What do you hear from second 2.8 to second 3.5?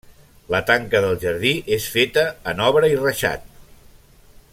i reixat.